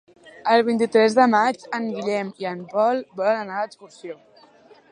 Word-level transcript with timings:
El 0.53 0.61
vint-i-tres 0.69 1.17
de 1.19 1.27
maig 1.33 1.67
en 1.79 1.85
Guillem 1.97 2.31
i 2.45 2.47
en 2.55 2.63
Pol 2.73 3.03
volen 3.21 3.43
anar 3.43 3.61
d'excursió. 3.61 4.17